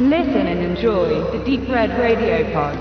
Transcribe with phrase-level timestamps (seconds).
[0.00, 2.78] Listen and enjoy the Deep Red Radio Pod.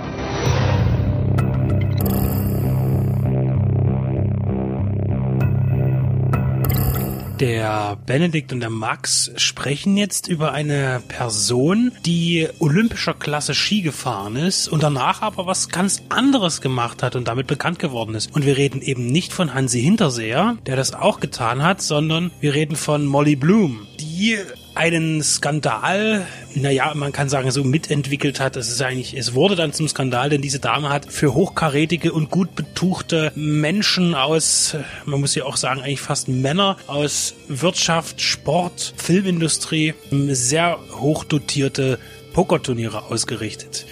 [7.39, 14.35] Der Benedikt und der Max sprechen jetzt über eine Person, die olympischer Klasse Ski gefahren
[14.35, 18.35] ist und danach aber was ganz anderes gemacht hat und damit bekannt geworden ist.
[18.35, 22.53] Und wir reden eben nicht von Hansi Hinterseher, der das auch getan hat, sondern wir
[22.53, 24.37] reden von Molly Bloom, die
[24.77, 28.55] einen Skandal, naja, man kann sagen, so mitentwickelt hat.
[28.55, 32.29] Es ist eigentlich, es wurde dann zum Skandal, denn diese Dame hat für hochkarätige und
[32.29, 38.93] gut betuchte Menschen aus, man muss ja auch sagen, eigentlich fast Männer aus Wirtschaft, Sport,
[38.97, 41.99] Filmindustrie, sehr hochdotierte
[42.33, 43.85] Pokerturniere ausgerichtet.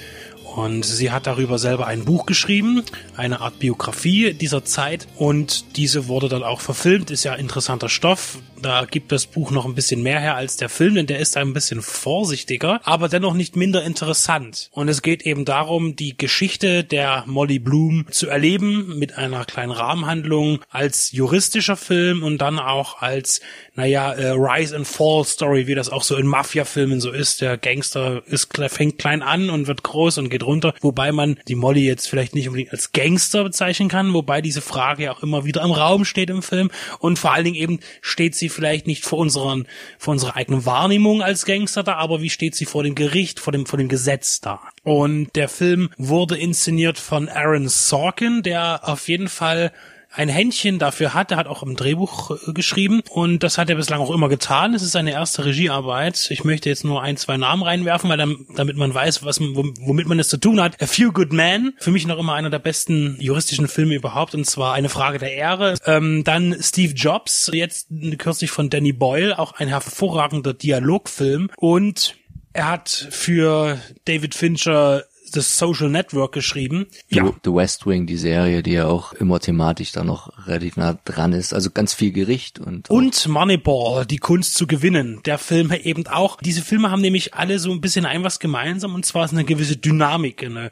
[0.56, 2.84] Und sie hat darüber selber ein Buch geschrieben,
[3.18, 5.06] eine Art Biografie dieser Zeit.
[5.18, 8.38] Und diese wurde dann auch verfilmt, ist ja interessanter Stoff.
[8.66, 11.38] Da gibt das Buch noch ein bisschen mehr her als der Film, denn der ist
[11.38, 14.70] ein bisschen vorsichtiger, aber dennoch nicht minder interessant.
[14.72, 19.72] Und es geht eben darum, die Geschichte der Molly Bloom zu erleben mit einer kleinen
[19.72, 23.40] Rahmenhandlung als juristischer Film und dann auch als,
[23.76, 27.42] naja, äh, Rise and Fall Story, wie das auch so in Mafia-Filmen so ist.
[27.42, 31.54] Der Gangster ist, fängt klein an und wird groß und geht runter, wobei man die
[31.54, 35.46] Molly jetzt vielleicht nicht unbedingt als Gangster bezeichnen kann, wobei diese Frage ja auch immer
[35.46, 39.04] wieder im Raum steht im Film und vor allen Dingen eben steht sie vielleicht nicht
[39.04, 39.68] vor unseren,
[40.00, 43.52] vor unserer eigenen Wahrnehmung als Gangster da, aber wie steht sie vor dem Gericht, vor
[43.54, 44.62] dem, vor dem Gesetz da?
[44.84, 49.72] Und der Film wurde inszeniert von Aaron Sorkin, der auf jeden Fall
[50.16, 51.32] ein Händchen dafür hat.
[51.32, 54.74] Er hat auch im Drehbuch äh, geschrieben und das hat er bislang auch immer getan.
[54.74, 56.28] Es ist seine erste Regiearbeit.
[56.32, 60.08] Ich möchte jetzt nur ein, zwei Namen reinwerfen, weil dann, damit man weiß, was, womit
[60.08, 60.82] man es zu tun hat.
[60.82, 64.46] A Few Good Men, für mich noch immer einer der besten juristischen Filme überhaupt und
[64.46, 65.76] zwar eine Frage der Ehre.
[65.86, 72.16] Ähm, dann Steve Jobs, jetzt kürzlich von Danny Boyle, auch ein hervorragender Dialogfilm und
[72.54, 75.04] er hat für David Fincher
[75.36, 76.88] das Social Network geschrieben.
[77.10, 77.32] Ja.
[77.44, 81.34] The West Wing, die Serie, die ja auch immer thematisch da noch relativ nah dran
[81.34, 81.54] ist.
[81.54, 82.90] Also ganz viel Gericht und.
[82.90, 85.22] Und Moneyball, die Kunst zu gewinnen.
[85.26, 86.38] Der Film eben auch.
[86.42, 89.46] Diese Filme haben nämlich alle so ein bisschen ein was gemeinsam und zwar ist eine
[89.46, 90.72] gewisse Dynamik, eine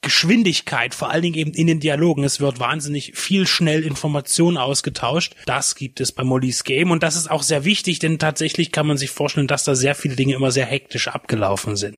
[0.00, 2.22] Geschwindigkeit, vor allen Dingen eben in den Dialogen.
[2.22, 5.34] Es wird wahnsinnig viel schnell Informationen ausgetauscht.
[5.44, 8.86] Das gibt es bei Molly's Game und das ist auch sehr wichtig, denn tatsächlich kann
[8.86, 11.96] man sich vorstellen, dass da sehr viele Dinge immer sehr hektisch abgelaufen sind.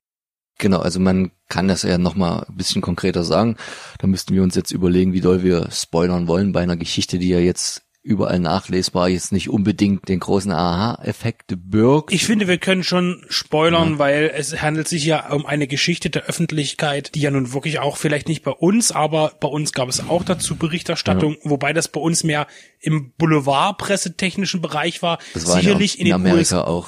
[0.61, 3.57] Genau, also man kann das ja nochmal ein bisschen konkreter sagen.
[3.97, 7.29] Da müssten wir uns jetzt überlegen, wie doll wir spoilern wollen bei einer Geschichte, die
[7.29, 12.13] ja jetzt überall nachlesbar jetzt nicht unbedingt den großen Aha-Effekt birgt.
[12.13, 13.99] Ich finde, wir können schon spoilern, ja.
[13.99, 17.97] weil es handelt sich ja um eine Geschichte der Öffentlichkeit, die ja nun wirklich auch
[17.97, 21.49] vielleicht nicht bei uns, aber bei uns gab es auch dazu Berichterstattung, ja.
[21.49, 22.45] wobei das bei uns mehr
[22.79, 25.17] im Boulevard-pressetechnischen Bereich war.
[25.33, 26.87] Das war Sicherlich in, in, in Amerika USA auch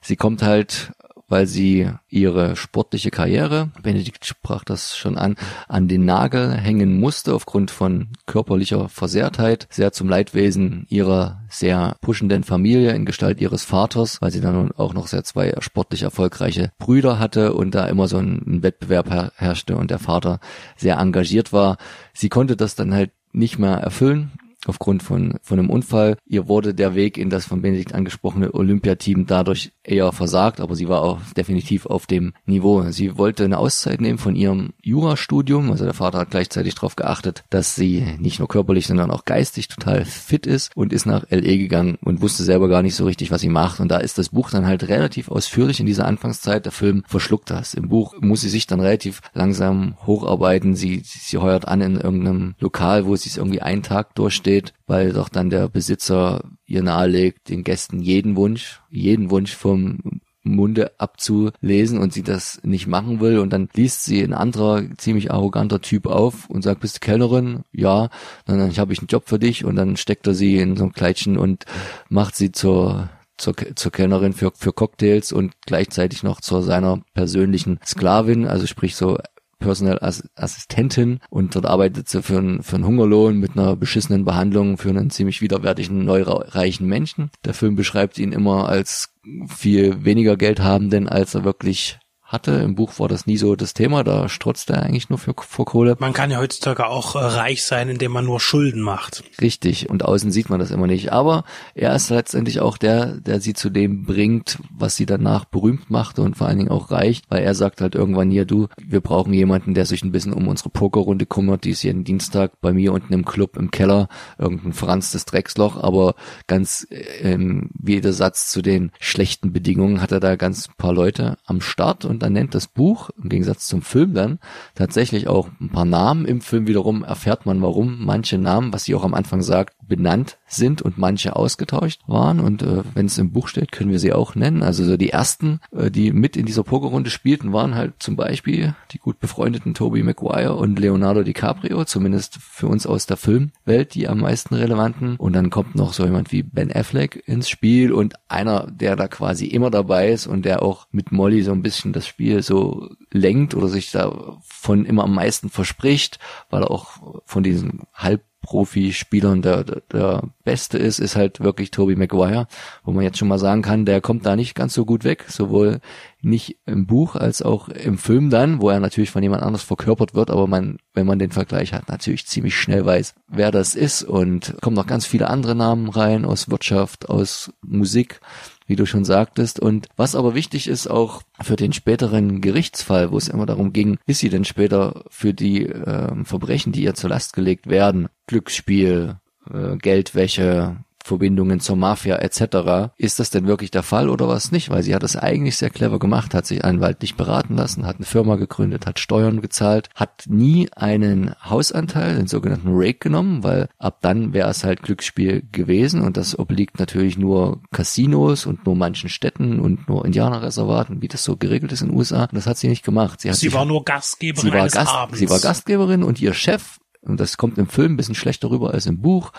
[0.00, 0.92] Sie kommt halt
[1.28, 5.36] weil sie ihre sportliche Karriere, Benedikt sprach das schon an,
[5.68, 12.44] an den Nagel hängen musste aufgrund von körperlicher Versehrtheit, sehr zum Leidwesen ihrer sehr pushenden
[12.44, 17.18] Familie in Gestalt ihres Vaters, weil sie dann auch noch sehr zwei sportlich erfolgreiche Brüder
[17.18, 20.40] hatte und da immer so ein Wettbewerb herrschte und der Vater
[20.76, 21.78] sehr engagiert war.
[22.12, 24.30] Sie konnte das dann halt nicht mehr erfüllen
[24.66, 26.16] aufgrund von, von einem Unfall.
[26.26, 30.88] Ihr wurde der Weg in das von Benedikt angesprochene Olympiateam dadurch eher versagt, aber sie
[30.88, 32.82] war auch definitiv auf dem Niveau.
[32.90, 35.70] Sie wollte eine Auszeit nehmen von ihrem Jurastudium.
[35.70, 39.68] Also der Vater hat gleichzeitig darauf geachtet, dass sie nicht nur körperlich, sondern auch geistig
[39.68, 43.30] total fit ist und ist nach LE gegangen und wusste selber gar nicht so richtig,
[43.30, 43.80] was sie macht.
[43.80, 46.64] Und da ist das Buch dann halt relativ ausführlich in dieser Anfangszeit.
[46.64, 47.74] Der Film verschluckt das.
[47.74, 50.74] Im Buch muss sie sich dann relativ langsam hocharbeiten.
[50.74, 54.53] Sie, sie heuert an in irgendeinem Lokal, wo sie es irgendwie einen Tag durchsteht,
[54.86, 60.92] weil doch dann der Besitzer ihr nahelegt, den Gästen jeden Wunsch, jeden Wunsch vom Munde
[60.98, 65.80] abzulesen und sie das nicht machen will und dann liest sie ein anderer ziemlich arroganter
[65.80, 67.64] Typ auf und sagt, bist du Kellnerin?
[67.72, 68.02] Ja.
[68.46, 70.84] Und dann habe ich einen Job für dich und dann steckt er sie in so
[70.84, 71.64] ein Kleidchen und
[72.08, 77.80] macht sie zur zur, zur Kellnerin für, für Cocktails und gleichzeitig noch zu seiner persönlichen
[77.84, 79.18] Sklavin, also sprich so
[79.58, 84.78] Personal Assistentin und dort arbeitet sie für einen, für einen Hungerlohn mit einer beschissenen Behandlung
[84.78, 87.30] für einen ziemlich widerwärtigen, neureichen Menschen.
[87.44, 89.14] Der Film beschreibt ihn immer als
[89.48, 91.98] viel weniger Geld haben, denn als er wirklich
[92.34, 92.52] hatte.
[92.52, 95.64] Im Buch war das nie so das Thema, da strotzt er eigentlich nur für, vor
[95.64, 95.96] Kohle.
[95.98, 99.24] Man kann ja heutzutage auch äh, reich sein, indem man nur Schulden macht.
[99.40, 101.12] Richtig, und außen sieht man das immer nicht.
[101.12, 101.44] Aber
[101.74, 106.22] er ist letztendlich auch der, der sie zu dem bringt, was sie danach berühmt machte
[106.22, 109.32] und vor allen Dingen auch reich, weil er sagt halt irgendwann hier, du, wir brauchen
[109.32, 112.92] jemanden, der sich ein bisschen um unsere Pokerrunde kümmert, die ist jeden Dienstag bei mir
[112.92, 114.08] unten im Club im Keller,
[114.38, 116.14] irgendein verranztes Drecksloch, aber
[116.46, 121.38] ganz ähm, wie jeder Satz zu den schlechten Bedingungen hat er da ganz paar Leute
[121.44, 124.38] am Start und dann nennt das Buch, im Gegensatz zum Film dann,
[124.74, 126.24] tatsächlich auch ein paar Namen.
[126.24, 130.38] Im Film wiederum erfährt man, warum manche Namen, was sie auch am Anfang sagt, benannt
[130.56, 132.40] sind und manche ausgetauscht waren.
[132.40, 134.62] Und äh, wenn es im Buch steht, können wir sie auch nennen.
[134.62, 138.74] Also so die ersten, äh, die mit in dieser Pokerrunde spielten, waren halt zum Beispiel
[138.92, 144.08] die gut befreundeten Toby Maguire und Leonardo DiCaprio, zumindest für uns aus der Filmwelt die
[144.08, 145.16] am meisten relevanten.
[145.16, 149.08] Und dann kommt noch so jemand wie Ben Affleck ins Spiel und einer, der da
[149.08, 152.90] quasi immer dabei ist und der auch mit Molly so ein bisschen das Spiel so
[153.10, 156.18] lenkt oder sich da von immer am meisten verspricht,
[156.50, 161.70] weil er auch von diesen halb Profispielern der, der, der Beste ist, ist halt wirklich
[161.70, 162.46] Toby Maguire,
[162.84, 165.24] wo man jetzt schon mal sagen kann, der kommt da nicht ganz so gut weg,
[165.28, 165.80] sowohl
[166.22, 170.14] nicht im Buch als auch im Film dann, wo er natürlich von jemand anders verkörpert
[170.14, 174.02] wird, aber man, wenn man den Vergleich hat, natürlich ziemlich schnell weiß, wer das ist
[174.02, 178.20] und kommen noch ganz viele andere Namen rein aus Wirtschaft, aus Musik
[178.66, 179.60] wie du schon sagtest.
[179.60, 183.98] Und was aber wichtig ist auch für den späteren Gerichtsfall, wo es immer darum ging,
[184.06, 189.16] ist sie denn später für die äh, Verbrechen, die ihr zur Last gelegt werden, Glücksspiel,
[189.52, 192.92] äh, Geldwäsche, Verbindungen zur Mafia etc.
[192.96, 194.70] Ist das denn wirklich der Fall oder was nicht?
[194.70, 198.06] Weil sie hat das eigentlich sehr clever gemacht, hat sich anwaltlich beraten lassen, hat eine
[198.06, 203.98] Firma gegründet, hat Steuern gezahlt, hat nie einen Hausanteil, den sogenannten Rake genommen, weil ab
[204.00, 209.10] dann wäre es halt Glücksspiel gewesen und das obliegt natürlich nur Casinos und nur manchen
[209.10, 212.22] Städten und nur Indianerreservaten, wie das so geregelt ist in den USA.
[212.22, 213.20] Und das hat sie nicht gemacht.
[213.20, 215.18] Sie, sie war nur Gastgeberin sie war Gast, Abends.
[215.18, 218.72] Sie war Gastgeberin und ihr Chef und das kommt im Film ein bisschen schlechter rüber
[218.72, 219.32] als im Buch,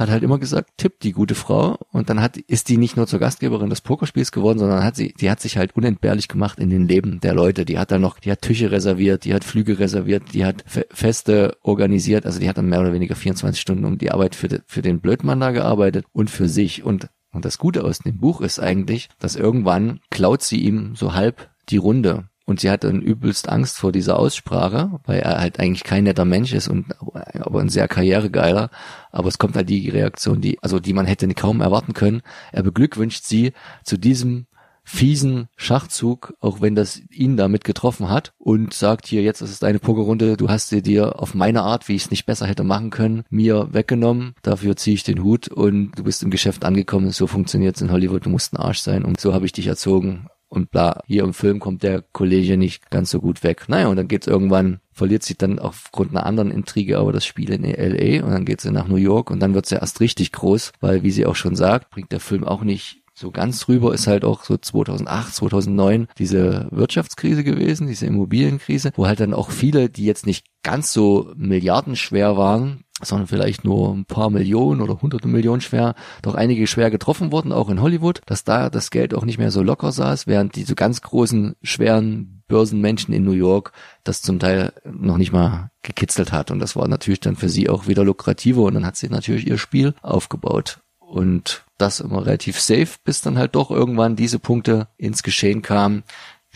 [0.00, 1.78] hat halt immer gesagt, tipp die gute Frau.
[1.92, 5.12] Und dann hat, ist die nicht nur zur Gastgeberin des Pokerspiels geworden, sondern hat sie,
[5.12, 7.66] die hat sich halt unentbehrlich gemacht in den Leben der Leute.
[7.66, 10.86] Die hat dann noch, die hat Tische reserviert, die hat Flüge reserviert, die hat Fe
[10.90, 12.24] Feste organisiert.
[12.24, 14.82] Also die hat dann mehr oder weniger 24 Stunden um die Arbeit für, de, für
[14.82, 16.82] den Blödmann da gearbeitet und für sich.
[16.82, 21.12] Und, und das Gute aus dem Buch ist eigentlich, dass irgendwann klaut sie ihm so
[21.12, 22.29] halb die Runde.
[22.50, 26.24] Und sie hat dann übelst Angst vor dieser Aussprache, weil er halt eigentlich kein netter
[26.24, 26.86] Mensch ist und
[27.38, 28.70] aber ein sehr karrieregeiler.
[29.12, 32.22] Aber es kommt halt die Reaktion, die, also die man hätte kaum erwarten können.
[32.50, 33.52] Er beglückwünscht sie
[33.84, 34.46] zu diesem
[34.82, 39.60] fiesen Schachzug, auch wenn das ihn damit getroffen hat und sagt hier, jetzt ist es
[39.60, 42.64] deine Pokerrunde, du hast sie dir auf meine Art, wie ich es nicht besser hätte
[42.64, 47.12] machen können, mir weggenommen, dafür ziehe ich den Hut und du bist im Geschäft angekommen,
[47.12, 49.04] so funktioniert es in Hollywood, du musst ein Arsch sein.
[49.04, 51.00] Und so habe ich dich erzogen und bla.
[51.06, 53.64] Hier im Film kommt der Kollege nicht ganz so gut weg.
[53.68, 57.50] Naja, und dann geht's irgendwann, verliert sich dann aufgrund einer anderen Intrige aber das Spiel
[57.52, 58.24] in L.A.
[58.24, 61.02] und dann geht sie nach New York und dann wird's ja erst richtig groß, weil
[61.02, 64.24] wie sie auch schon sagt, bringt der Film auch nicht so ganz drüber ist halt
[64.24, 70.06] auch so 2008, 2009 diese Wirtschaftskrise gewesen, diese Immobilienkrise, wo halt dann auch viele, die
[70.06, 75.60] jetzt nicht ganz so milliardenschwer waren, sondern vielleicht nur ein paar Millionen oder hunderte Millionen
[75.60, 79.38] schwer, doch einige schwer getroffen wurden, auch in Hollywood, dass da das Geld auch nicht
[79.38, 83.72] mehr so locker saß, während diese ganz großen, schweren Börsenmenschen in New York
[84.04, 86.50] das zum Teil noch nicht mal gekitzelt hat.
[86.50, 89.46] Und das war natürlich dann für sie auch wieder lukrativer und dann hat sie natürlich
[89.46, 90.80] ihr Spiel aufgebaut.
[90.98, 96.04] Und das immer relativ safe, bis dann halt doch irgendwann diese Punkte ins Geschehen kamen,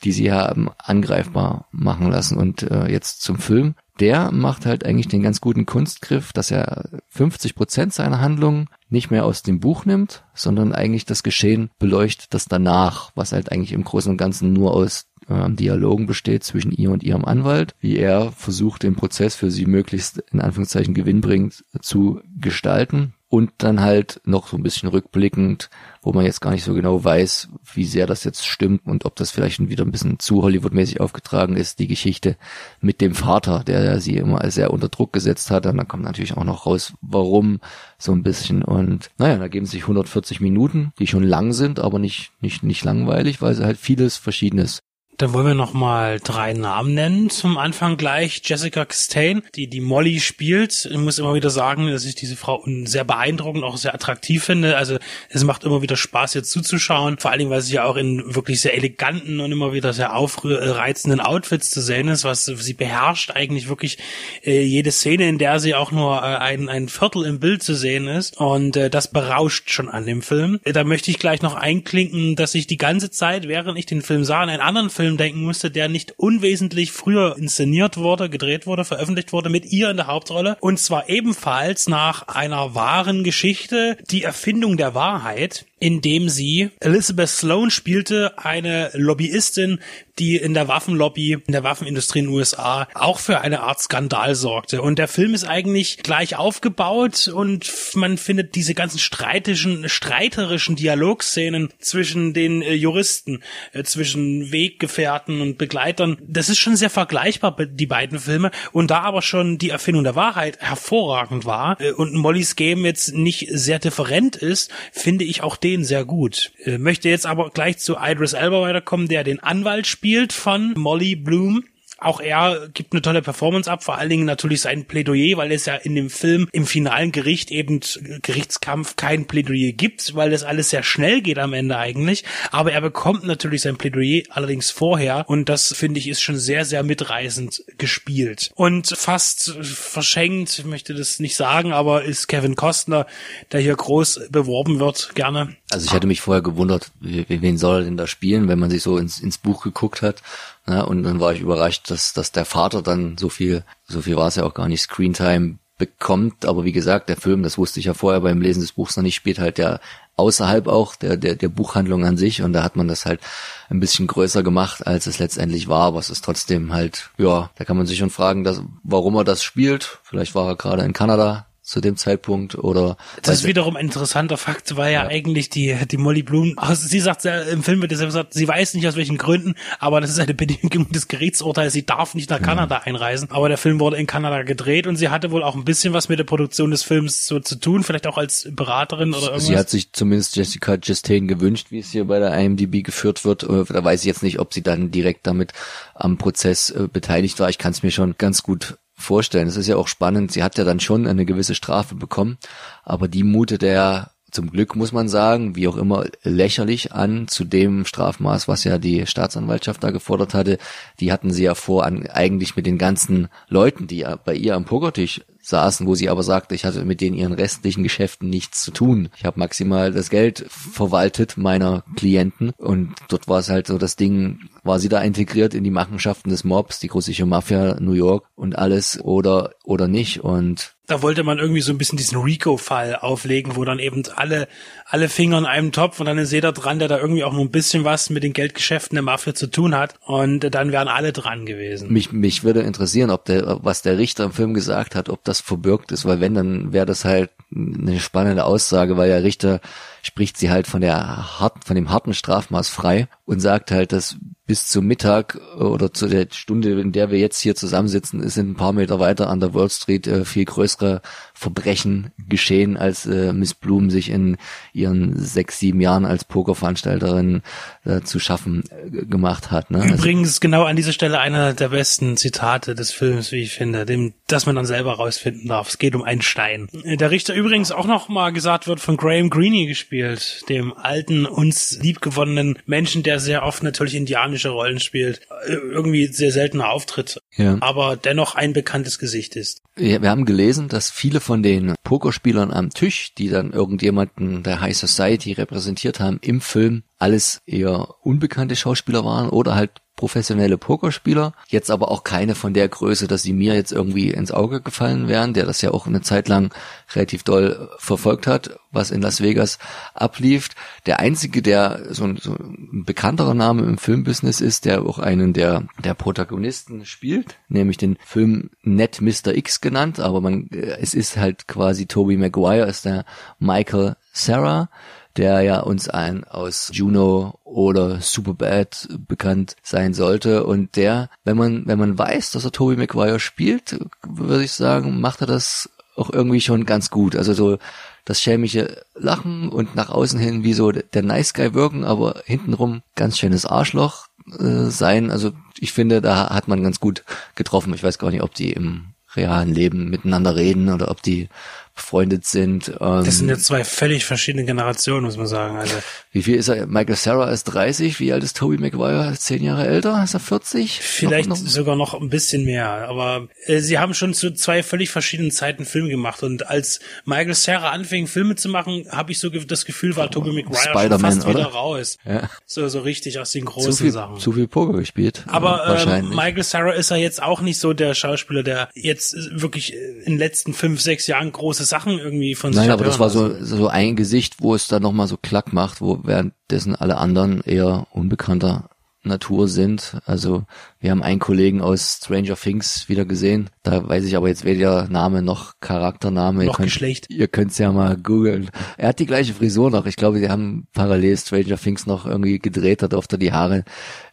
[0.05, 2.37] die sie haben angreifbar machen lassen.
[2.37, 7.01] Und äh, jetzt zum Film der macht halt eigentlich den ganz guten Kunstgriff, dass er
[7.09, 12.35] 50 Prozent seiner Handlungen nicht mehr aus dem Buch nimmt, sondern eigentlich das Geschehen beleuchtet,
[12.35, 16.73] das danach, was halt eigentlich im Großen und Ganzen nur aus äh, Dialogen besteht zwischen
[16.73, 21.65] ihr und ihrem Anwalt, wie er versucht, den Prozess für sie möglichst in Anführungszeichen gewinnbringend
[21.81, 25.69] zu gestalten und dann halt noch so ein bisschen rückblickend,
[26.03, 29.17] wo man jetzt gar nicht so genau weiß, wie sehr das jetzt stimmt und ob
[29.17, 32.37] das vielleicht wieder ein bisschen zu Hollywood-mäßig aufgetragen ist, die Geschichte
[32.81, 35.67] mit dem Vater, der sie immer sehr unter Druck gesetzt hat.
[35.67, 37.59] Und dann kommt natürlich auch noch raus, warum
[37.99, 38.63] so ein bisschen.
[38.63, 42.85] Und naja, da geben sich 140 Minuten, die schon lang sind, aber nicht, nicht, nicht
[42.85, 44.85] langweilig, weil sie halt vieles Verschiedenes
[45.19, 47.31] dann wollen wir noch mal drei Namen nennen.
[47.31, 50.89] Zum Anfang gleich Jessica Chastain, die die Molly spielt.
[50.91, 54.77] Ich muss immer wieder sagen, dass ich diese Frau sehr beeindruckend, auch sehr attraktiv finde.
[54.77, 57.19] Also es macht immer wieder Spaß, jetzt zuzuschauen.
[57.19, 60.17] Vor allen Dingen, weil sie ja auch in wirklich sehr eleganten und immer wieder sehr
[60.17, 63.99] aufreizenden Outfits zu sehen ist, was sie beherrscht eigentlich wirklich
[64.45, 67.75] äh, jede Szene, in der sie auch nur äh, ein, ein Viertel im Bild zu
[67.75, 68.37] sehen ist.
[68.37, 70.59] Und äh, das berauscht schon an dem Film.
[70.65, 74.25] Da möchte ich gleich noch einklinken, dass ich die ganze Zeit, während ich den Film
[74.25, 78.67] sah, in einen anderen Film Film denken musste, der nicht unwesentlich früher inszeniert wurde, gedreht
[78.67, 80.57] wurde, veröffentlicht wurde, mit ihr in der Hauptrolle.
[80.61, 87.29] Und zwar ebenfalls nach einer wahren Geschichte, die Erfindung der Wahrheit in dem sie Elizabeth
[87.29, 89.81] Sloan spielte, eine Lobbyistin,
[90.19, 94.35] die in der Waffenlobby, in der Waffenindustrie in den USA auch für eine Art Skandal
[94.35, 94.81] sorgte.
[94.81, 101.69] Und der Film ist eigentlich gleich aufgebaut und man findet diese ganzen streitischen, streiterischen Dialogszenen
[101.81, 106.17] zwischen den äh, Juristen, äh, zwischen Weggefährten und Begleitern.
[106.27, 108.53] Das ist schon sehr vergleichbar, die beiden Filme.
[108.73, 113.15] Und da aber schon die Erfindung der Wahrheit hervorragend war äh, und Mollys Game jetzt
[113.15, 116.53] nicht sehr different ist, finde ich auch den Szenen sehr gut.
[116.65, 121.17] Äh, möchte jetzt aber gleich zu Idris Elba weiterkommen, der den Anwalt spielt von Molly
[121.17, 121.65] Bloom
[122.05, 125.67] auch er gibt eine tolle Performance ab, vor allen Dingen natürlich sein Plädoyer, weil es
[125.67, 127.81] ja in dem Film im finalen Gericht eben
[128.23, 132.25] Gerichtskampf kein Plädoyer gibt, weil das alles sehr schnell geht am Ende eigentlich.
[132.51, 136.65] Aber er bekommt natürlich sein Plädoyer allerdings vorher und das finde ich ist schon sehr,
[136.65, 138.51] sehr mitreißend gespielt.
[138.55, 143.07] Und fast verschenkt, ich möchte das nicht sagen, aber ist Kevin Costner,
[143.53, 145.57] der hier groß beworben wird, gerne.
[145.71, 148.83] Also ich hatte mich vorher gewundert, wen soll er denn da spielen, wenn man sich
[148.83, 150.23] so ins, ins Buch geguckt hat.
[150.67, 154.17] Ja, und dann war ich überrascht, dass, dass der Vater dann so viel, so viel
[154.17, 156.47] war es ja auch gar nicht, Screentime bekommt.
[156.47, 159.03] Aber wie gesagt, der Film, das wusste ich ja vorher beim Lesen des Buchs noch
[159.03, 159.81] nicht, spielt halt ja
[160.17, 162.43] außerhalb auch der, der, der Buchhandlung an sich.
[162.43, 163.21] Und da hat man das halt
[163.69, 165.83] ein bisschen größer gemacht, als es letztendlich war.
[165.83, 169.25] Aber es ist trotzdem halt, ja, da kann man sich schon fragen, dass, warum er
[169.25, 169.99] das spielt.
[170.03, 174.37] Vielleicht war er gerade in Kanada zu dem Zeitpunkt oder das ist wiederum ein interessanter
[174.37, 177.91] Fakt, weil ja, ja, eigentlich die die Molly Bloom, also sie sagt im Film wird
[177.91, 181.09] es ja gesagt, sie weiß nicht aus welchen Gründen, aber das ist eine Bedingung des
[181.09, 182.83] Gerichtsurteils, sie darf nicht nach Kanada mhm.
[182.85, 185.95] einreisen, aber der Film wurde in Kanada gedreht und sie hatte wohl auch ein bisschen
[185.95, 189.47] was mit der Produktion des Films so zu tun, vielleicht auch als Beraterin oder irgendwas.
[189.47, 193.43] Sie hat sich zumindest Jessica Chastain gewünscht, wie es hier bei der IMDb geführt wird,
[193.43, 195.55] äh, da weiß ich jetzt nicht, ob sie dann direkt damit
[195.95, 197.49] am Prozess äh, beteiligt war.
[197.49, 199.49] Ich kann es mir schon ganz gut vorstellen.
[199.49, 200.33] Es ist ja auch spannend.
[200.33, 202.39] Sie hat ja dann schon eine gewisse Strafe bekommen,
[202.83, 207.45] aber die mutet er zum Glück muss man sagen, wie auch immer lächerlich an zu
[207.45, 210.59] dem Strafmaß, was ja die Staatsanwaltschaft da gefordert hatte.
[210.99, 214.65] Die hatten sie ja vor, an, eigentlich mit den ganzen Leuten, die bei ihr am
[214.65, 218.71] Pokertisch saßen, wo sie aber sagte, ich hatte mit denen ihren restlichen Geschäften nichts zu
[218.71, 219.09] tun.
[219.17, 223.97] Ich habe maximal das Geld verwaltet meiner Klienten und dort war es halt so das
[223.97, 228.27] Ding, war sie da integriert in die Machenschaften des Mobs, die russische Mafia, New York
[228.35, 232.97] und alles oder oder nicht und da wollte man irgendwie so ein bisschen diesen Rico-Fall
[232.97, 234.49] auflegen, wo dann eben alle,
[234.85, 237.43] alle Finger in einem Topf und dann ist jeder dran, der da irgendwie auch nur
[237.43, 241.13] ein bisschen was mit den Geldgeschäften der Mafia zu tun hat und dann wären alle
[241.13, 241.91] dran gewesen.
[241.91, 245.34] Mich, mich würde interessieren, ob der, was der Richter im Film gesagt hat, ob das
[245.41, 249.61] verbirgt ist, weil wenn, dann wäre das halt eine spannende Aussage, weil der Richter
[250.03, 254.17] spricht sie halt von der hart, von dem harten Strafmaß frei und sagt halt, dass
[254.47, 258.57] bis zum Mittag oder zu der Stunde, in der wir jetzt hier zusammensitzen, sind ein
[258.57, 261.01] paar Meter weiter an der Wall Street äh, viel größere
[261.33, 264.37] Verbrechen geschehen, als äh, Miss Bloom sich in
[264.75, 267.43] ihren sechs, sieben Jahren als Pokerveranstalterin
[267.85, 269.71] äh, zu schaffen äh, gemacht hat.
[269.71, 269.81] Ne?
[269.81, 273.53] Also Übrigens also, genau an dieser Stelle einer der besten Zitate des Films, wie ich
[273.53, 275.69] finde, dem, dass man dann selber rausfinden darf.
[275.69, 276.69] Es geht um einen Stein.
[276.85, 281.79] Der Richter übrigens auch noch mal gesagt wird von Graham Greene gespielt, dem alten, uns
[281.81, 287.21] liebgewonnenen Menschen, der sehr oft natürlich Indianer amerikanische Rollen spielt, äh, irgendwie sehr seltener auftritt,
[287.37, 287.57] ja.
[287.61, 289.63] aber dennoch ein bekanntes Gesicht ist.
[289.77, 294.61] Ja, wir haben gelesen, dass viele von den Pokerspielern am Tisch, die dann irgendjemanden der
[294.61, 301.35] High Society repräsentiert haben, im Film alles eher unbekannte Schauspieler waren oder halt professionelle Pokerspieler,
[301.47, 305.09] jetzt aber auch keine von der Größe, dass sie mir jetzt irgendwie ins Auge gefallen
[305.09, 306.53] wären, der das ja auch eine Zeit lang
[306.95, 309.59] relativ doll verfolgt hat, was in Las Vegas
[309.95, 310.49] ablief.
[310.87, 315.33] Der einzige, der so ein, so ein bekannterer Name im Filmbusiness ist, der auch einen
[315.33, 319.35] der, der Protagonisten spielt, nämlich den Film Net Mr.
[319.35, 323.05] X genannt, aber man, es ist halt quasi Toby Maguire, ist der
[323.39, 324.69] Michael Sarah,
[325.17, 330.45] der ja uns ein aus Juno oder Superbad bekannt sein sollte.
[330.45, 335.01] Und der, wenn man, wenn man weiß, dass er Toby Maguire spielt, würde ich sagen,
[335.01, 337.15] macht er das auch irgendwie schon ganz gut.
[337.17, 337.59] Also so
[338.05, 342.83] das schämische Lachen und nach außen hin wie so der Nice Guy wirken, aber hintenrum
[342.97, 345.11] ganz schönes Arschloch äh, sein.
[345.11, 347.05] Also ich finde, da hat man ganz gut
[347.35, 347.73] getroffen.
[347.75, 351.29] Ich weiß gar nicht, ob die im realen Leben miteinander reden oder ob die
[351.75, 352.69] befreundet sind.
[352.81, 355.57] Ähm, das sind ja zwei völlig verschiedene Generationen, muss man sagen.
[355.57, 355.75] Also
[356.13, 356.67] wie viel ist er?
[356.69, 357.99] Michael Sarah ist 30.
[357.99, 359.15] Wie alt ist Toby Maguire?
[359.19, 360.01] Zehn Jahre älter?
[360.05, 360.79] Ist er 40?
[360.81, 361.47] Vielleicht noch, noch?
[361.49, 362.89] sogar noch ein bisschen mehr.
[362.89, 366.23] Aber äh, sie haben schon zu zwei völlig verschiedenen Zeiten Filme gemacht.
[366.23, 370.31] Und als Michael Sarah anfing, Filme zu machen, habe ich so das Gefühl, war Toby
[370.31, 371.31] Maguire schon fast oder?
[371.31, 371.99] wieder raus.
[372.05, 372.31] Ja.
[372.47, 374.21] So, so richtig aus den großen zu viel, Sachen.
[374.21, 375.25] Zu viel Poker gespielt.
[375.27, 379.75] Aber ähm, Michael Sarah ist er jetzt auch nicht so der Schauspieler, der jetzt wirklich
[379.75, 381.33] in den letzten fünf, sechs Jahren
[381.65, 384.69] große Sachen irgendwie von sich Nein, aber das war so, so ein Gesicht, wo es
[384.69, 388.69] dann nochmal so klack macht, wo währenddessen alle anderen eher unbekannter
[389.07, 389.99] Natur sind.
[390.07, 390.45] Also
[390.81, 393.51] wir haben einen Kollegen aus Stranger Things wieder gesehen.
[393.63, 396.45] Da weiß ich aber jetzt weder Name noch Charaktername.
[396.45, 397.07] Noch ihr könnt, Geschlecht.
[397.11, 398.51] Ihr könnt's ja mal googeln.
[398.79, 399.85] Er hat die gleiche Frisur noch.
[399.85, 402.83] Ich glaube, sie haben parallel Stranger Things noch irgendwie gedreht.
[402.83, 403.65] Da durfte er die Haare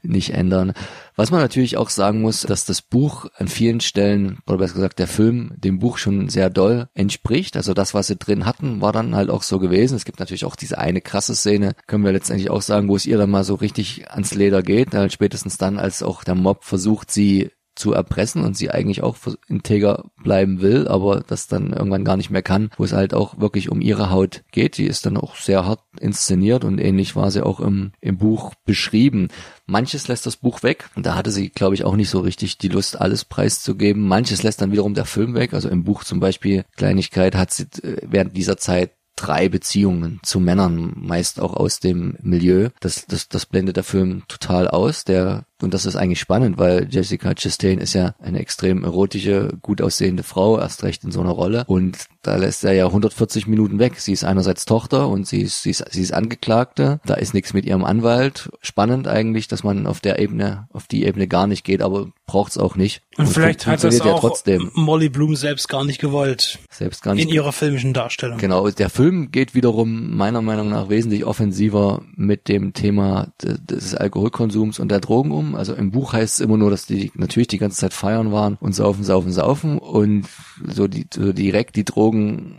[0.03, 0.73] nicht ändern.
[1.21, 4.97] Was man natürlich auch sagen muss, dass das Buch an vielen Stellen, oder besser gesagt
[4.97, 7.55] der Film, dem Buch schon sehr doll entspricht.
[7.55, 9.93] Also das, was sie drin hatten, war dann halt auch so gewesen.
[9.93, 13.05] Es gibt natürlich auch diese eine krasse Szene, können wir letztendlich auch sagen, wo es
[13.05, 14.95] ihr dann mal so richtig ans Leder geht.
[14.95, 19.17] Halt spätestens dann, als auch der Mob versucht, sie zu erpressen und sie eigentlich auch
[19.47, 23.39] integer bleiben will, aber das dann irgendwann gar nicht mehr kann, wo es halt auch
[23.39, 24.77] wirklich um ihre Haut geht.
[24.77, 28.53] Die ist dann auch sehr hart inszeniert und ähnlich war sie auch im, im Buch
[28.65, 29.29] beschrieben.
[29.65, 30.89] Manches lässt das Buch weg.
[30.95, 34.07] Und da hatte sie, glaube ich, auch nicht so richtig die Lust, alles preiszugeben.
[34.07, 35.53] Manches lässt dann wiederum der Film weg.
[35.53, 40.39] Also im Buch zum Beispiel Kleinigkeit hat sie äh, während dieser Zeit drei Beziehungen zu
[40.39, 42.69] Männern, meist auch aus dem Milieu.
[42.79, 45.03] Das, das, das blendet der Film total aus.
[45.03, 49.81] Der und das ist eigentlich spannend, weil Jessica Chastain ist ja eine extrem erotische, gut
[49.81, 51.63] aussehende Frau, erst recht in so einer Rolle.
[51.67, 53.99] Und da lässt er ja 140 Minuten weg.
[53.99, 56.99] Sie ist einerseits Tochter und sie ist, sie ist, sie ist Angeklagte.
[57.05, 58.49] Da ist nichts mit ihrem Anwalt.
[58.61, 62.57] Spannend eigentlich, dass man auf der Ebene, auf die Ebene gar nicht geht, aber braucht's
[62.57, 63.01] auch nicht.
[63.17, 64.69] Und, und vielleicht hat das auch trotzdem.
[64.73, 66.59] Molly Bloom selbst gar nicht gewollt.
[66.69, 67.27] Selbst gar nicht.
[67.27, 68.37] In ihrer filmischen Darstellung.
[68.37, 68.69] Genau.
[68.69, 74.89] Der Film geht wiederum meiner Meinung nach wesentlich offensiver mit dem Thema des Alkoholkonsums und
[74.89, 77.77] der Drogen um also im Buch heißt es immer nur, dass die natürlich die ganze
[77.77, 79.77] Zeit feiern waren und saufen, saufen, saufen.
[79.77, 80.27] Und
[80.65, 82.57] so, die, so direkt die Drogen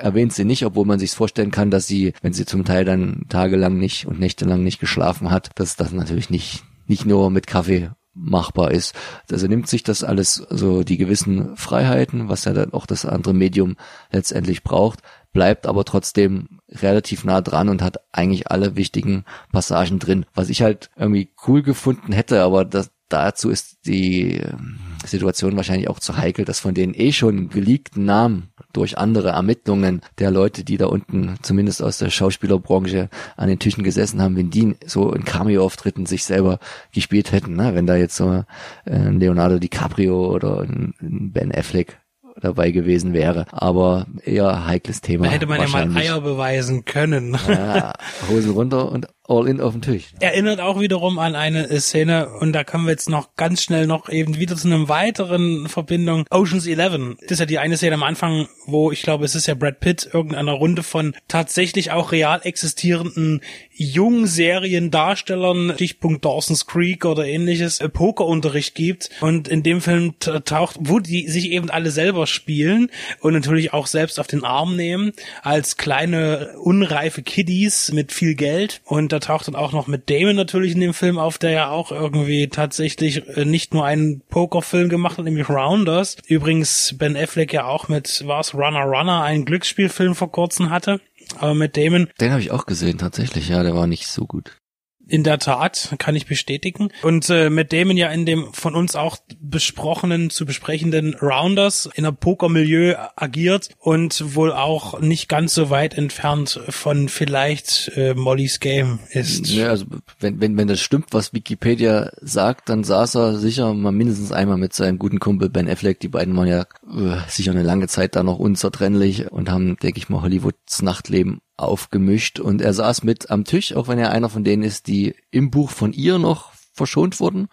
[0.00, 3.26] erwähnt sie nicht, obwohl man sich vorstellen kann, dass sie, wenn sie zum Teil dann
[3.28, 7.90] tagelang nicht und nächtelang nicht geschlafen hat, dass das natürlich nicht, nicht nur mit Kaffee
[8.14, 8.94] machbar ist.
[9.30, 13.34] Also nimmt sich das alles so die gewissen Freiheiten, was ja dann auch das andere
[13.34, 13.76] Medium
[14.10, 15.00] letztendlich braucht,
[15.32, 20.26] bleibt aber trotzdem relativ nah dran und hat eigentlich alle wichtigen Passagen drin.
[20.34, 25.88] Was ich halt irgendwie cool gefunden hätte, aber das, dazu ist die ähm, Situation wahrscheinlich
[25.88, 30.64] auch zu heikel, dass von den eh schon geleakten Namen durch andere Ermittlungen der Leute,
[30.64, 35.12] die da unten zumindest aus der Schauspielerbranche an den Tischen gesessen haben, wenn die so
[35.12, 36.58] in Cameo-Auftritten sich selber
[36.92, 37.74] gespielt hätten, ne?
[37.74, 38.44] wenn da jetzt so
[38.84, 41.98] ein Leonardo DiCaprio oder ein Ben Affleck
[42.40, 43.46] dabei gewesen wäre.
[43.50, 45.26] Aber eher heikles Thema.
[45.26, 47.36] Da hätte man ja mal Eier beweisen können.
[47.48, 47.92] Ja,
[48.28, 50.12] Hosen runter und all in auf den Tisch.
[50.20, 54.08] Erinnert auch wiederum an eine Szene und da kommen wir jetzt noch ganz schnell noch
[54.08, 56.24] eben wieder zu einem weiteren Verbindung.
[56.30, 57.16] Oceans 11.
[57.22, 59.80] Das ist ja die eine Szene am Anfang, wo ich glaube, es ist ja Brad
[59.80, 63.40] Pitt irgendeiner Runde von tatsächlich auch real existierenden
[63.74, 70.98] Jungseriendarstellern, Stichpunkt Dawson's Creek oder ähnliches, äh, Pokerunterricht gibt und in dem Film taucht, wo
[70.98, 72.90] die sich eben alle selber spielen
[73.20, 78.82] und natürlich auch selbst auf den Arm nehmen als kleine unreife Kiddies mit viel Geld
[78.84, 81.70] und da taucht dann auch noch mit Damon natürlich in dem Film auf, der ja
[81.70, 86.16] auch irgendwie tatsächlich äh, nicht nur einen Pokerfilm gemacht hat, nämlich Rounders.
[86.26, 91.00] Übrigens Ben Affleck ja auch mit was Runner Runner einen Glücksspielfilm vor kurzem hatte.
[91.38, 92.08] Aber mit Damon.
[92.20, 94.61] Den habe ich auch gesehen, tatsächlich, ja, der war nicht so gut.
[95.08, 96.88] In der Tat, kann ich bestätigen.
[97.02, 102.06] Und äh, Matt Damon ja in dem von uns auch besprochenen, zu besprechenden Rounders in
[102.06, 108.60] einem Pokermilieu agiert und wohl auch nicht ganz so weit entfernt von vielleicht äh, Molly's
[108.60, 109.48] Game ist.
[109.48, 109.86] Ja, also
[110.20, 114.56] wenn, wenn, wenn das stimmt, was Wikipedia sagt, dann saß er sicher mal mindestens einmal
[114.56, 116.00] mit seinem guten Kumpel Ben Affleck.
[116.00, 119.98] Die beiden waren ja äh, sicher eine lange Zeit da noch unzertrennlich und haben, denke
[119.98, 124.28] ich mal, Hollywoods Nachtleben aufgemischt und er saß mit am Tisch, auch wenn er einer
[124.28, 127.48] von denen ist, die im Buch von ihr noch verschont wurden.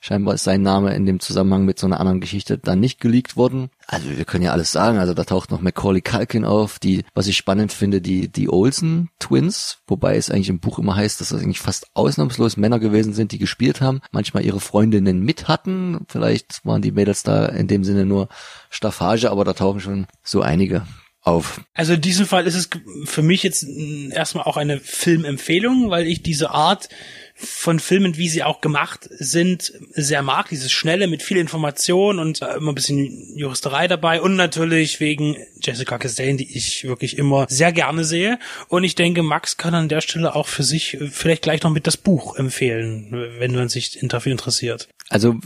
[0.00, 3.36] Scheinbar ist sein Name in dem Zusammenhang mit so einer anderen Geschichte dann nicht geleakt
[3.36, 3.70] worden.
[3.86, 4.98] Also wir können ja alles sagen.
[4.98, 9.10] Also da taucht noch Macaulay Culkin auf, die, was ich spannend finde, die, die Olsen
[9.18, 13.12] Twins, wobei es eigentlich im Buch immer heißt, dass das eigentlich fast ausnahmslos Männer gewesen
[13.12, 16.06] sind, die gespielt haben, manchmal ihre Freundinnen mit hatten.
[16.08, 18.28] Vielleicht waren die Mädels da in dem Sinne nur
[18.70, 20.86] Staffage, aber da tauchen schon so einige
[21.22, 21.60] auf.
[21.72, 22.68] Also in diesem Fall ist es
[23.04, 23.64] für mich jetzt
[24.10, 26.88] erstmal auch eine Filmempfehlung, weil ich diese Art
[27.34, 30.48] von Filmen, wie sie auch gemacht sind, sehr mag.
[30.48, 35.36] Dieses Schnelle mit viel Information und äh, immer ein bisschen Juristerei dabei und natürlich wegen
[35.60, 38.38] Jessica Chastain, die ich wirklich immer sehr gerne sehe.
[38.68, 41.70] Und ich denke, Max kann an der Stelle auch für sich äh, vielleicht gleich noch
[41.70, 43.08] mit das Buch empfehlen,
[43.38, 44.88] wenn man sich dafür interessiert.
[45.08, 45.36] Also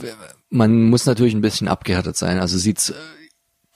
[0.49, 2.39] man muss natürlich ein bisschen abgehärtet sein.
[2.39, 2.95] Also sieht's äh,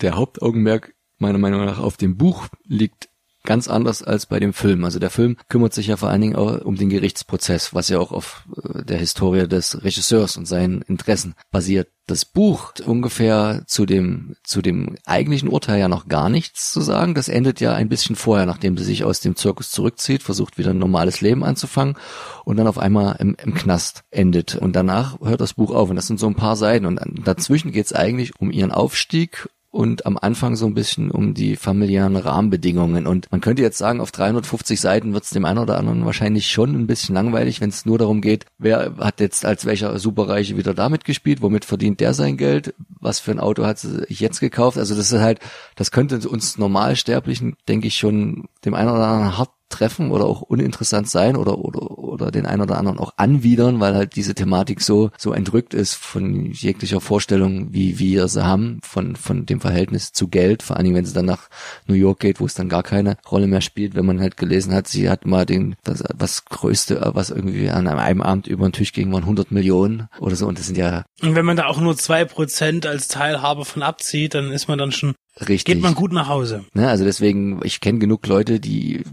[0.02, 3.10] der Hauptaugenmerk meiner Meinung nach auf dem Buch liegt
[3.44, 4.84] ganz anders als bei dem Film.
[4.86, 8.00] Also der Film kümmert sich ja vor allen Dingen auch um den Gerichtsprozess, was ja
[8.00, 11.90] auch auf äh, der Historie des Regisseurs und seinen Interessen basiert.
[12.08, 17.16] Das Buch ungefähr zu dem, zu dem eigentlichen Urteil ja noch gar nichts zu sagen.
[17.16, 20.72] Das endet ja ein bisschen vorher, nachdem sie sich aus dem Zirkus zurückzieht, versucht wieder
[20.72, 21.96] ein normales Leben anzufangen
[22.44, 24.56] und dann auf einmal im, im Knast endet.
[24.56, 27.72] Und danach hört das Buch auf und das sind so ein paar Seiten und dazwischen
[27.72, 32.18] geht es eigentlich um ihren Aufstieg und am Anfang so ein bisschen um die familiären
[32.18, 33.08] Rahmenbedingungen.
[33.08, 36.52] Und man könnte jetzt sagen, auf 350 Seiten wird es dem einen oder anderen wahrscheinlich
[36.52, 40.58] schon ein bisschen langweilig, wenn es nur darum geht, wer hat jetzt als welcher Superreiche
[40.58, 44.42] wieder damit gespielt, womit verdient der sein Geld, was für ein Auto hat sich jetzt
[44.42, 44.78] gekauft.
[44.78, 45.40] Also das ist halt,
[45.78, 50.42] das könnte uns Normalsterblichen, denke ich, schon dem einen oder anderen hart treffen oder auch
[50.42, 54.82] uninteressant sein oder, oder, oder den einen oder anderen auch anwidern, weil halt diese Thematik
[54.82, 60.12] so, so entrückt ist von jeglicher Vorstellung, wie wir sie haben, von, von dem Verhältnis
[60.12, 61.50] zu Geld, vor allen Dingen, wenn sie dann nach
[61.88, 64.74] New York geht, wo es dann gar keine Rolle mehr spielt, wenn man halt gelesen
[64.74, 68.74] hat, sie hat mal den, das, was größte, was irgendwie an einem Abend über den
[68.74, 71.04] Tisch ging, waren 100 Millionen oder so und das sind ja.
[71.22, 74.78] Und wenn man da auch nur zwei Prozent als Teilhabe von abzieht, dann ist man
[74.78, 75.65] dann schon Richtig.
[75.65, 76.65] Geht man gut nach Hause.
[76.74, 79.04] Ne, also deswegen, ich kenne genug Leute, die,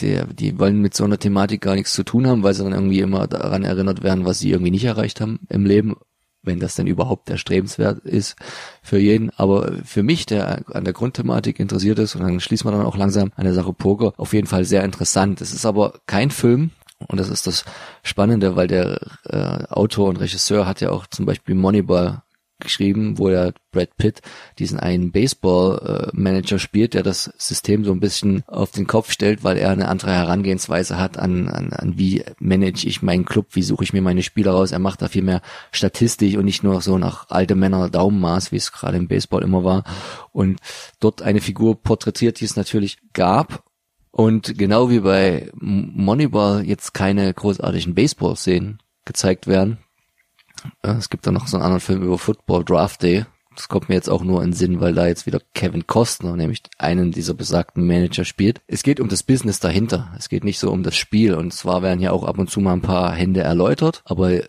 [0.00, 2.72] der, die wollen mit so einer Thematik gar nichts zu tun haben, weil sie dann
[2.72, 5.96] irgendwie immer daran erinnert werden, was sie irgendwie nicht erreicht haben im Leben,
[6.42, 8.36] wenn das denn überhaupt erstrebenswert ist
[8.82, 9.30] für jeden.
[9.36, 12.96] Aber für mich, der an der Grundthematik interessiert ist, und dann schließt man dann auch
[12.96, 15.40] langsam an der Sache Poker, auf jeden Fall sehr interessant.
[15.42, 16.70] Es ist aber kein Film,
[17.08, 17.64] und das ist das
[18.02, 22.22] Spannende, weil der äh, Autor und Regisseur hat ja auch zum Beispiel Moneyball
[22.62, 24.20] geschrieben, wo er Brad Pitt
[24.58, 29.56] diesen einen Baseball-Manager spielt, der das System so ein bisschen auf den Kopf stellt, weil
[29.56, 33.84] er eine andere Herangehensweise hat an, an, an wie manage ich meinen Club, wie suche
[33.84, 34.72] ich mir meine Spieler raus.
[34.72, 38.56] Er macht da viel mehr Statistik und nicht nur so nach alte Männer Daumenmaß, wie
[38.56, 39.84] es gerade im Baseball immer war.
[40.32, 40.60] Und
[41.00, 43.64] dort eine Figur porträtiert, die es natürlich gab
[44.12, 49.78] und genau wie bei Moneyball jetzt keine großartigen Baseball-Szenen gezeigt werden,
[50.82, 53.24] es gibt da noch so einen anderen Film über Football Draft Day.
[53.54, 56.62] Das kommt mir jetzt auch nur in Sinn, weil da jetzt wieder Kevin Costner, nämlich
[56.78, 58.62] einen dieser besagten Manager spielt.
[58.66, 60.10] Es geht um das Business dahinter.
[60.18, 61.34] Es geht nicht so um das Spiel.
[61.34, 64.40] Und zwar werden ja auch ab und zu mal ein paar Hände erläutert, aber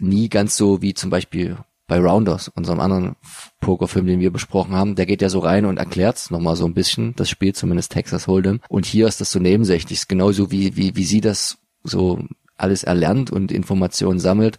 [0.00, 1.56] nie ganz so wie zum Beispiel
[1.88, 3.16] bei Rounders, unserem anderen
[3.60, 6.74] Pokerfilm, den wir besprochen haben, der geht ja so rein und erklärt's nochmal so ein
[6.74, 8.60] bisschen, das Spiel, zumindest Texas Hold'em.
[8.68, 12.20] Und hier ist das so nebensächlich, genauso wie, wie, wie sie das so
[12.58, 14.58] alles erlernt und Informationen sammelt,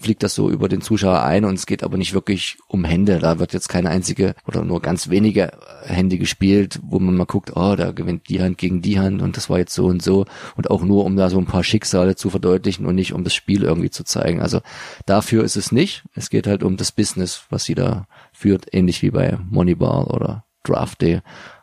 [0.00, 3.18] fliegt das so über den Zuschauer ein und es geht aber nicht wirklich um Hände.
[3.18, 5.52] Da wird jetzt keine einzige oder nur ganz wenige
[5.84, 9.36] Hände gespielt, wo man mal guckt, oh, da gewinnt die Hand gegen die Hand und
[9.36, 12.16] das war jetzt so und so und auch nur um da so ein paar Schicksale
[12.16, 14.40] zu verdeutlichen und nicht um das Spiel irgendwie zu zeigen.
[14.40, 14.60] Also
[15.06, 16.04] dafür ist es nicht.
[16.14, 20.44] Es geht halt um das Business, was sie da führt, ähnlich wie bei Moneyball oder
[20.64, 21.20] Draft Day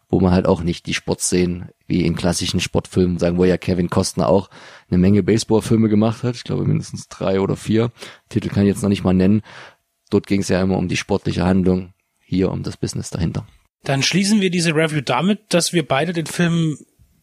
[0.10, 3.90] wo man halt auch nicht die Sportszenen wie in klassischen Sportfilmen, sagen wo ja Kevin
[3.90, 4.50] Costner auch
[4.90, 6.36] eine Menge Baseballfilme gemacht hat.
[6.36, 7.92] Ich glaube mindestens drei oder vier.
[8.30, 9.42] Titel kann ich jetzt noch nicht mal nennen.
[10.10, 13.46] Dort ging es ja immer um die sportliche Handlung, hier um das Business dahinter.
[13.84, 16.78] Dann schließen wir diese Review damit, dass wir beide den Film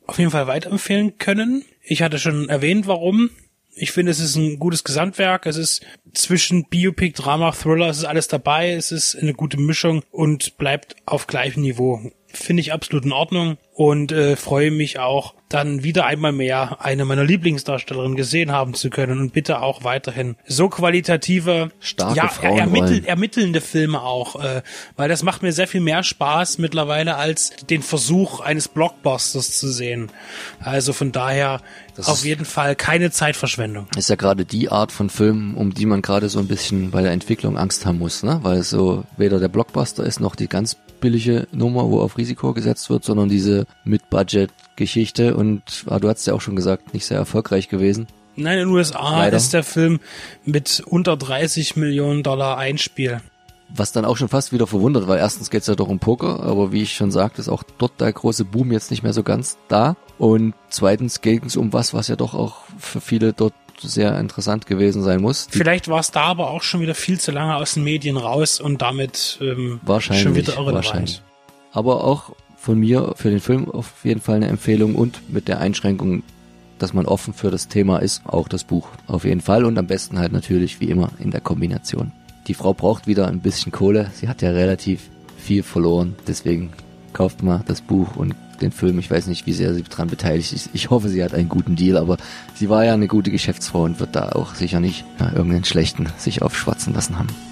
[0.07, 1.65] auf jeden Fall weiterempfehlen können.
[1.83, 3.31] Ich hatte schon erwähnt, warum.
[3.75, 5.47] Ich finde, es ist ein gutes Gesamtwerk.
[5.47, 8.73] Es ist zwischen Biopic, Drama, Thriller, es ist alles dabei.
[8.73, 12.01] Es ist eine gute Mischung und bleibt auf gleichem Niveau.
[12.27, 17.05] Finde ich absolut in Ordnung und äh, freue mich auch, dann wieder einmal mehr eine
[17.05, 23.05] meiner Lieblingsdarstellerinnen gesehen haben zu können und bitte auch weiterhin so qualitative, Starke ja, ermittel,
[23.05, 24.63] ermittelnde Filme auch, äh,
[24.97, 29.69] weil das macht mir sehr viel mehr Spaß mittlerweile als den Versuch eines Blockbusters zu
[29.69, 30.11] sehen.
[30.61, 31.61] Also von daher
[31.97, 33.87] Das auf jeden Fall keine Zeitverschwendung.
[33.97, 37.03] ist ja gerade die Art von Film, um die man gerade so ein bisschen bei
[37.03, 38.41] der Entwicklung Angst haben muss, ne?
[38.43, 42.55] Weil es so weder der Blockbuster ist noch die ganz billige Nummer, wo auf Risiko
[42.55, 43.67] gesetzt wird, sondern diese
[44.73, 48.07] Mid-Budget-Geschichte und ah, du hast ja auch schon gesagt, nicht sehr erfolgreich gewesen.
[48.35, 49.37] Nein, in den USA Leider.
[49.37, 50.01] ist der Film
[50.45, 53.21] mit unter 30 Millionen Dollar Einspiel.
[53.75, 56.73] Was dann auch schon fast wieder verwundert, weil erstens geht's ja doch um Poker, aber
[56.73, 59.57] wie ich schon sagte, ist auch dort der große Boom jetzt nicht mehr so ganz
[59.69, 59.97] da.
[60.19, 64.67] Und zweitens ging es um was, was ja doch auch für viele dort sehr interessant
[64.67, 65.49] gewesen sein muss.
[65.51, 68.61] Vielleicht war es da aber auch schon wieder viel zu lange aus den Medien raus
[68.61, 70.75] und damit ähm, Wahrscheinlich, schon wieder irrelevant.
[70.75, 71.23] wahrscheinlich.
[71.73, 75.59] Aber auch von mir für den Film auf jeden Fall eine Empfehlung und mit der
[75.59, 76.23] Einschränkung,
[76.79, 79.89] dass man offen für das Thema ist, auch das Buch auf jeden Fall und am
[79.89, 82.13] besten halt natürlich wie immer in der Kombination.
[82.47, 86.71] Die Frau braucht wieder ein bisschen Kohle, sie hat ja relativ viel verloren, deswegen
[87.13, 89.01] kauft mal das Buch und den Film.
[89.01, 90.71] Ich weiß nicht, wie sehr sie daran beteiligt ist.
[90.73, 92.17] Ich hoffe, sie hat einen guten Deal, aber
[92.55, 96.07] sie war ja eine gute Geschäftsfrau und wird da auch sicher nicht ja, irgendeinen schlechten
[96.17, 97.52] sich aufschwatzen lassen haben.